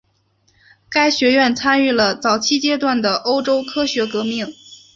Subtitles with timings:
[0.89, 4.51] 该学院参与了早期阶段的欧洲科学革命。